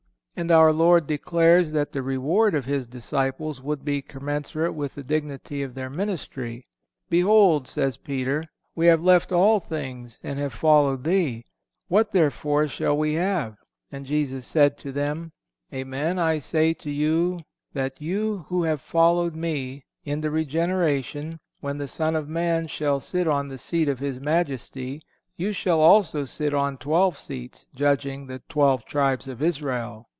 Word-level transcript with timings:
And 0.33 0.49
our 0.49 0.73
Lord 0.73 1.05
declares 1.05 1.71
that 1.73 1.91
the 1.91 2.01
reward 2.01 2.55
of 2.55 2.65
His 2.65 2.87
disciples 2.87 3.61
would 3.61 3.85
be 3.85 4.01
commensurate 4.01 4.73
with 4.73 4.95
the 4.95 5.03
dignity 5.03 5.61
of 5.61 5.75
their 5.75 5.89
ministry: 5.89 6.65
"Behold," 7.11 7.67
says 7.67 7.97
Peter, 7.97 8.45
"we 8.73 8.87
have 8.87 9.03
left 9.03 9.31
all 9.31 9.59
things 9.59 10.19
and 10.23 10.39
have 10.39 10.53
followed 10.53 11.03
Thee. 11.03 11.45
What, 11.89 12.11
therefore, 12.11 12.67
shall 12.67 12.97
we 12.97 13.15
have? 13.15 13.57
And 13.91 14.03
Jesus 14.05 14.47
said 14.47 14.79
to 14.79 14.91
them, 14.91 15.31
Amen, 15.71 16.17
I 16.17 16.39
say 16.39 16.73
to 16.75 16.89
you 16.89 17.41
that 17.73 18.01
you 18.01 18.45
who 18.49 18.63
have 18.63 18.81
followed 18.81 19.35
Me, 19.35 19.83
in 20.05 20.21
the 20.21 20.31
regeneration, 20.31 21.39
when 21.59 21.77
the 21.77 21.89
Son 21.89 22.15
of 22.15 22.27
man 22.27 22.65
shall 22.65 22.99
sit 22.99 23.27
on 23.27 23.49
the 23.49 23.59
seat 23.59 23.87
of 23.87 23.99
His 23.99 24.19
majesty, 24.19 25.03
you 25.35 25.53
shall 25.53 25.81
also 25.81 26.25
sit 26.25 26.51
on 26.53 26.77
twelve 26.77 27.15
seats, 27.15 27.67
judging 27.75 28.25
the 28.25 28.39
twelve 28.49 28.85
tribes 28.85 29.27
of 29.27 29.43
Israel." 29.43 30.07